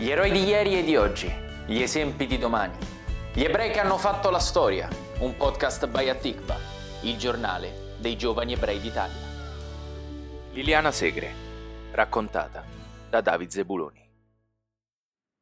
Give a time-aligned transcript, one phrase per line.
[0.00, 1.30] Gli eroi di ieri e di oggi,
[1.66, 2.74] gli esempi di domani.
[3.34, 4.88] Gli ebrei che hanno fatto la storia,
[5.18, 6.56] un podcast by Atikva,
[7.02, 9.20] il giornale dei giovani ebrei d'Italia.
[10.52, 11.30] Liliana Segre,
[11.90, 12.64] raccontata
[13.10, 14.08] da David Zebuloni.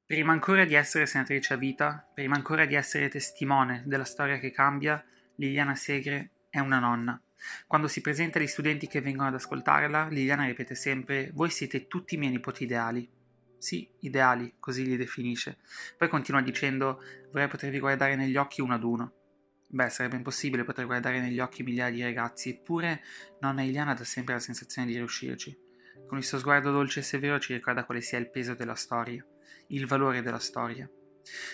[0.05, 4.51] Prima ancora di essere senatrice a vita, prima ancora di essere testimone della storia che
[4.51, 5.01] cambia,
[5.37, 7.23] Liliana Segre è una nonna.
[7.69, 12.17] Quando si presenta agli studenti che vengono ad ascoltarla, Liliana ripete sempre: Voi siete tutti
[12.17, 13.18] i miei nipoti ideali.
[13.59, 15.59] Sì, ideali, così li definisce.
[15.97, 19.13] Poi continua dicendo: Vorrei potervi guardare negli occhi uno ad uno.
[19.71, 23.03] Beh, sarebbe impossibile poter guardare negli occhi migliaia di ragazzi, eppure
[23.41, 25.57] nonna Iliana dà sempre la sensazione di riuscirci.
[26.07, 29.23] Con il suo sguardo dolce e severo ci ricorda quale sia il peso della storia,
[29.69, 30.89] il valore della storia.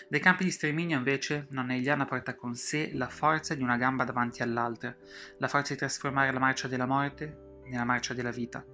[0.09, 4.05] Dai campi di sterminio, invece, nonna Iliana porta con sé la forza di una gamba
[4.05, 4.97] davanti all'altra,
[5.39, 8.65] la forza di trasformare la marcia della morte nella marcia della vita.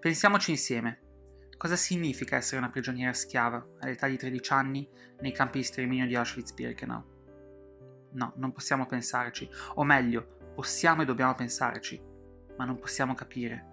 [0.00, 1.11] Pensiamoci insieme.
[1.56, 4.88] Cosa significa essere una prigioniera schiava all'età di 13 anni
[5.20, 7.04] nei campi di sterminio di Auschwitz-Birkenau?
[8.12, 12.02] No, non possiamo pensarci, o meglio, possiamo e dobbiamo pensarci,
[12.56, 13.70] ma non possiamo capire.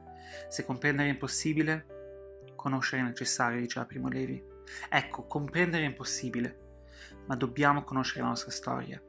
[0.48, 4.42] Se comprendere è impossibile, conoscere è necessario, diceva Primo Levi.
[4.90, 6.60] Ecco, comprendere è impossibile,
[7.26, 9.02] ma dobbiamo conoscere la nostra storia.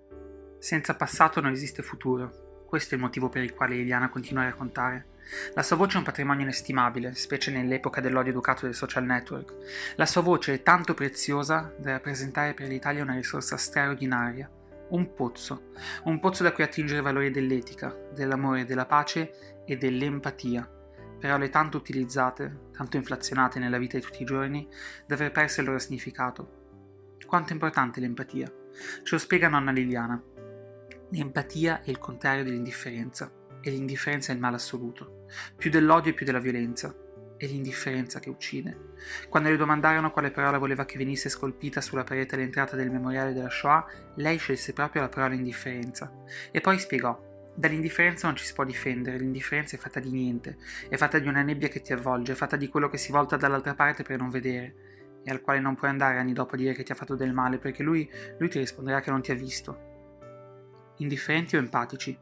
[0.58, 2.64] Senza passato non esiste futuro.
[2.66, 5.09] Questo è il motivo per il quale Liliana continua a raccontare.
[5.54, 9.54] La sua voce è un patrimonio inestimabile, specie nell'epoca dell'odio educato dei social network.
[9.96, 14.50] La sua voce è tanto preziosa da rappresentare per l'Italia una risorsa straordinaria,
[14.90, 15.70] un pozzo,
[16.04, 20.68] un pozzo da cui attingere i valori dell'etica, dell'amore, della pace e dell'empatia,
[21.20, 24.68] parole tanto utilizzate, tanto inflazionate nella vita di tutti i giorni,
[25.06, 26.58] da aver perso il loro significato.
[27.26, 28.52] Quanto è importante l'empatia?
[29.02, 30.20] Ce lo spiega nonna Liliana.
[31.10, 36.26] L'empatia è il contrario dell'indifferenza e l'indifferenza è il male assoluto, più dell'odio e più
[36.26, 36.94] della violenza.
[37.36, 38.76] È l'indifferenza che uccide.
[39.28, 43.48] Quando le domandarono quale parola voleva che venisse scolpita sulla parete all'entrata del memoriale della
[43.48, 46.12] Shoah, lei scelse proprio la parola indifferenza.
[46.50, 47.28] E poi spiegò
[47.60, 50.56] Dall'indifferenza non ci si può difendere, l'indifferenza è fatta di niente,
[50.88, 53.36] è fatta di una nebbia che ti avvolge, è fatta di quello che si volta
[53.36, 56.72] dall'altra parte per non vedere, e al quale non puoi andare anni dopo a dire
[56.72, 59.34] che ti ha fatto del male, perché lui, lui ti risponderà che non ti ha
[59.34, 59.88] visto.
[60.98, 62.16] Indifferenti o empatici?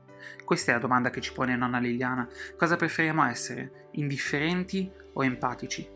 [0.44, 2.28] Questa è la domanda che ci pone nonna Liliana.
[2.56, 3.88] Cosa preferiamo essere?
[3.92, 5.88] Indifferenti o empatici?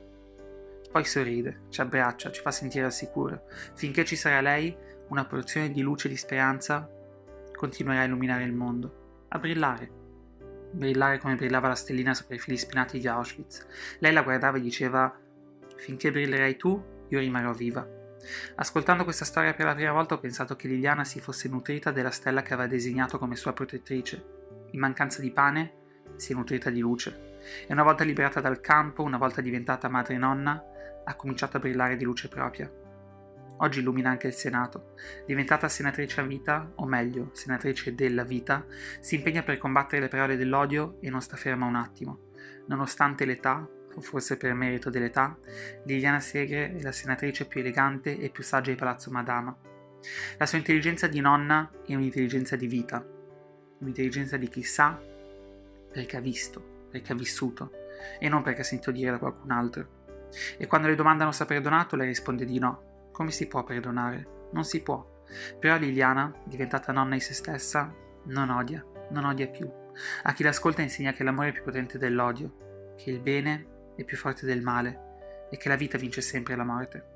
[0.91, 3.45] Poi sorride, ci abbraccia, ci fa sentire al sicuro.
[3.75, 4.77] Finché ci sarà lei,
[5.09, 6.89] una porzione di luce e di speranza
[7.55, 9.91] continuerà a illuminare il mondo, a brillare.
[10.73, 13.67] Brillare come brillava la stellina sopra i fili spinati di Auschwitz.
[14.01, 15.17] Lei la guardava e diceva:
[15.77, 18.01] Finché brillerai tu, io rimarrò viva.
[18.57, 22.11] Ascoltando questa storia per la prima volta ho pensato che Liliana si fosse nutrita della
[22.11, 24.25] stella che aveva designato come sua protettrice.
[24.71, 25.75] In mancanza di pane,
[26.17, 27.39] si è nutrita di luce.
[27.67, 30.63] E una volta liberata dal campo, una volta diventata madre e nonna,
[31.05, 32.71] ha cominciato a brillare di luce propria.
[33.59, 34.95] Oggi illumina anche il Senato.
[35.27, 38.67] Diventata senatrice a vita, o meglio, senatrice della vita,
[39.01, 42.31] si impegna per combattere le parole dell'odio e non sta ferma un attimo.
[42.67, 43.69] Nonostante l'età,
[44.01, 45.37] forse per merito dell'età,
[45.85, 49.55] Liliana Segre è la senatrice più elegante e più saggia di Palazzo Madama.
[50.39, 53.05] La sua intelligenza di nonna è un'intelligenza di vita,
[53.79, 55.01] un'intelligenza di chi sa
[55.93, 57.71] perché ha visto, perché ha vissuto
[58.19, 60.01] e non perché ha sentito dire da qualcun altro.
[60.57, 63.11] E quando le domandano se ha perdonato, lei risponde di no.
[63.13, 64.49] Come si può perdonare?
[64.53, 65.23] Non si può.
[65.59, 69.71] Però Liliana, diventata nonna di se stessa, non odia, non odia più.
[70.23, 73.67] A chi l'ascolta insegna che l'amore è più potente dell'odio, che il bene
[73.97, 77.07] è più forte del male e che la vita vince sempre la morte.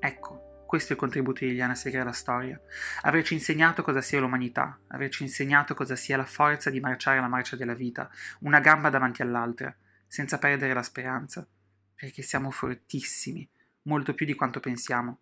[0.00, 2.60] Ecco, questo è il contributo di Liliana Segre alla storia.
[3.02, 7.56] Averci insegnato cosa sia l'umanità, averci insegnato cosa sia la forza di marciare la marcia
[7.56, 8.10] della vita,
[8.40, 9.74] una gamba davanti all'altra,
[10.06, 11.46] senza perdere la speranza,
[11.94, 13.48] perché siamo fortissimi,
[13.82, 15.18] molto più di quanto pensiamo.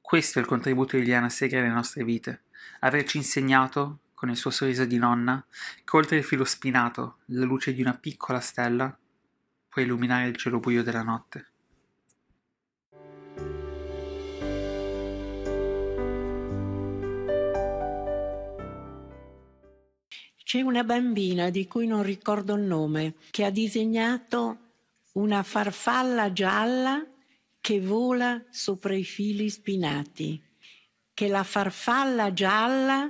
[0.00, 2.44] Questo è il contributo di Liliana Segre alle nostre vite,
[2.80, 5.44] averci insegnato, con il suo sorriso di nonna,
[5.84, 8.94] che oltre il filo spinato, la luce di una piccola stella
[9.70, 11.46] può illuminare il cielo buio della notte.
[20.42, 24.58] C'è una bambina di cui non ricordo il nome che ha disegnato
[25.12, 27.06] una farfalla gialla
[27.60, 30.42] che vola sopra i fili spinati.
[31.14, 33.08] Che la farfalla gialla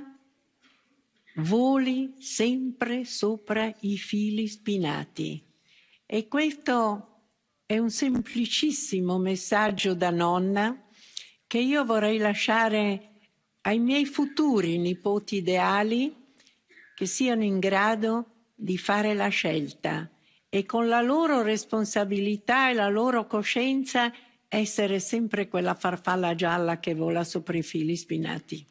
[1.37, 5.50] voli sempre sopra i fili spinati.
[6.13, 7.29] E questo
[7.65, 10.89] è un semplicissimo messaggio da nonna
[11.47, 13.11] che io vorrei lasciare
[13.61, 16.13] ai miei futuri nipoti ideali
[16.95, 20.09] che siano in grado di fare la scelta
[20.49, 24.11] e con la loro responsabilità e la loro coscienza
[24.49, 28.67] essere sempre quella farfalla gialla che vola sopra i fili spinati.